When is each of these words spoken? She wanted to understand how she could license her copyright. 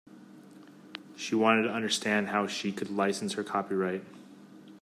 She 1.15 1.35
wanted 1.35 1.61
to 1.67 1.71
understand 1.71 2.29
how 2.29 2.47
she 2.47 2.71
could 2.71 2.89
license 2.89 3.33
her 3.33 3.43
copyright. 3.43 4.03